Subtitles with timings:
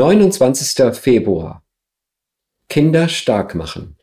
[0.00, 0.98] 29.
[0.98, 1.62] Februar
[2.70, 3.98] Kinder stark machen.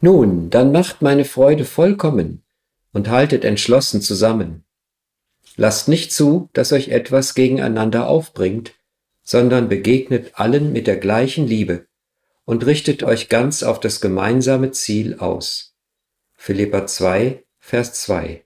[0.00, 2.44] Nun, dann macht meine Freude vollkommen
[2.92, 4.64] und haltet entschlossen zusammen.
[5.56, 8.74] Lasst nicht zu, dass euch etwas gegeneinander aufbringt,
[9.24, 11.88] sondern begegnet allen mit der gleichen Liebe
[12.44, 15.74] und richtet euch ganz auf das gemeinsame Ziel aus.
[16.34, 18.44] Philippa 2, Vers 2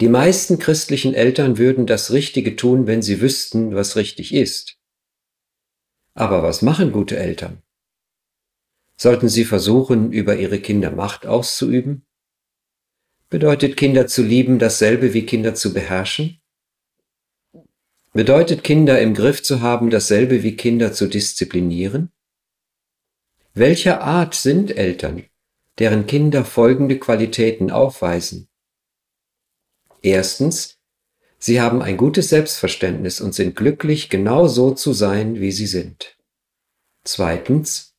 [0.00, 4.78] Die meisten christlichen Eltern würden das Richtige tun, wenn sie wüssten, was richtig ist.
[6.14, 7.62] Aber was machen gute Eltern?
[8.96, 12.06] Sollten sie versuchen, über ihre Kinder Macht auszuüben?
[13.28, 16.40] Bedeutet Kinder zu lieben dasselbe wie Kinder zu beherrschen?
[18.12, 22.10] Bedeutet Kinder im Griff zu haben dasselbe wie Kinder zu disziplinieren?
[23.52, 25.24] Welcher Art sind Eltern,
[25.78, 28.49] deren Kinder folgende Qualitäten aufweisen?
[30.02, 30.78] Erstens,
[31.38, 36.16] sie haben ein gutes Selbstverständnis und sind glücklich, genau so zu sein, wie sie sind.
[37.04, 37.90] Zweitens,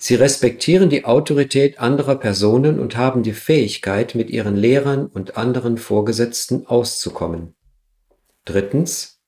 [0.00, 5.76] Sie respektieren die Autorität anderer Personen und haben die Fähigkeit, mit ihren Lehrern und anderen
[5.76, 7.56] Vorgesetzten auszukommen.
[8.44, 9.20] Drittens.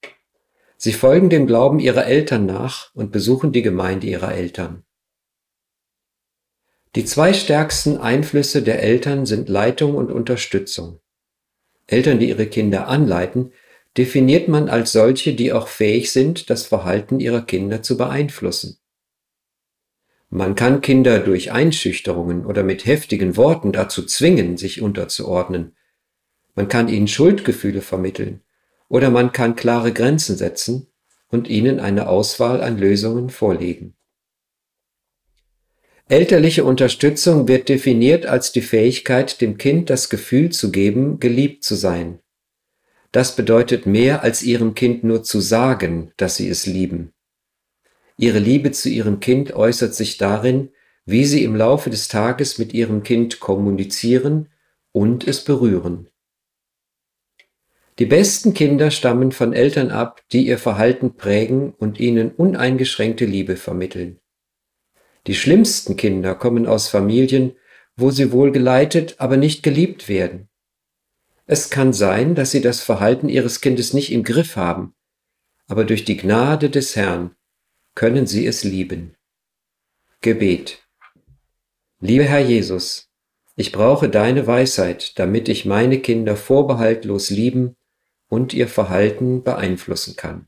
[0.76, 4.84] Sie folgen dem Glauben ihrer Eltern nach und besuchen die Gemeinde ihrer Eltern.
[6.94, 11.00] Die zwei stärksten Einflüsse der Eltern sind Leitung und Unterstützung.
[11.90, 13.52] Eltern, die ihre Kinder anleiten,
[13.96, 18.78] definiert man als solche, die auch fähig sind, das Verhalten ihrer Kinder zu beeinflussen.
[20.28, 25.74] Man kann Kinder durch Einschüchterungen oder mit heftigen Worten dazu zwingen, sich unterzuordnen.
[26.54, 28.42] Man kann ihnen Schuldgefühle vermitteln
[28.88, 30.86] oder man kann klare Grenzen setzen
[31.28, 33.96] und ihnen eine Auswahl an Lösungen vorlegen.
[36.10, 41.76] Elterliche Unterstützung wird definiert als die Fähigkeit, dem Kind das Gefühl zu geben, geliebt zu
[41.76, 42.18] sein.
[43.12, 47.12] Das bedeutet mehr als ihrem Kind nur zu sagen, dass sie es lieben.
[48.16, 50.70] Ihre Liebe zu ihrem Kind äußert sich darin,
[51.06, 54.48] wie sie im Laufe des Tages mit ihrem Kind kommunizieren
[54.90, 56.08] und es berühren.
[58.00, 63.54] Die besten Kinder stammen von Eltern ab, die ihr Verhalten prägen und ihnen uneingeschränkte Liebe
[63.54, 64.18] vermitteln.
[65.26, 67.52] Die schlimmsten Kinder kommen aus Familien,
[67.96, 70.48] wo sie wohl geleitet, aber nicht geliebt werden.
[71.46, 74.94] Es kann sein, dass sie das Verhalten ihres Kindes nicht im Griff haben,
[75.66, 77.34] aber durch die Gnade des Herrn
[77.94, 79.16] können sie es lieben.
[80.20, 80.82] Gebet.
[82.00, 83.10] Lieber Herr Jesus,
[83.56, 87.76] ich brauche deine Weisheit, damit ich meine Kinder vorbehaltlos lieben
[88.28, 90.46] und ihr Verhalten beeinflussen kann.